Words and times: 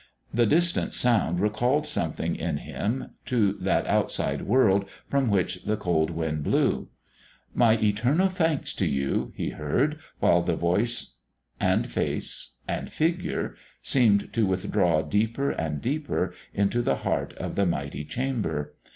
The 0.33 0.47
distant 0.47 0.95
sound 0.95 1.39
recalled 1.39 1.85
something 1.85 2.35
in 2.35 2.57
him 2.57 3.11
to 3.27 3.53
that 3.59 3.85
outside 3.85 4.41
world 4.41 4.89
from 5.05 5.29
which 5.29 5.63
the 5.63 5.77
cold 5.77 6.09
wind 6.09 6.43
blew. 6.43 6.87
"My 7.53 7.77
eternal 7.77 8.27
thanks 8.27 8.73
to 8.73 8.87
you," 8.87 9.31
he 9.35 9.51
heard, 9.51 9.99
while 10.19 10.41
the 10.41 10.55
voice 10.55 11.13
and 11.59 11.85
face 11.87 12.55
and 12.67 12.91
figure 12.91 13.53
seemed 13.83 14.33
to 14.33 14.47
withdraw 14.47 15.03
deeper 15.03 15.51
and 15.51 15.79
deeper 15.83 16.33
into 16.51 16.81
the 16.81 16.95
heart 17.05 17.33
of 17.33 17.53
the 17.53 17.67
mighty 17.67 18.03
chamber. 18.03 18.73